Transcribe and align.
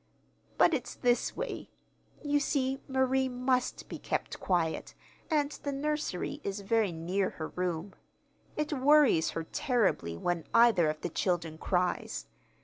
But 0.57 0.73
it's 0.73 0.95
this 0.95 1.35
way. 1.37 1.69
You 2.23 2.39
see, 2.39 2.81
Marie 2.87 3.29
must 3.29 3.87
be 3.87 3.99
kept 3.99 4.39
quiet, 4.39 4.95
and 5.29 5.51
the 5.51 5.71
nursery 5.71 6.41
is 6.43 6.61
very 6.61 6.91
near 6.91 7.29
her 7.29 7.49
room. 7.49 7.93
It 8.57 8.73
worries 8.73 9.29
her 9.37 9.43
terribly 9.43 10.17
when 10.17 10.45
either 10.55 10.89
of 10.89 11.01
the 11.01 11.09
children 11.09 11.59
cries. 11.59 12.25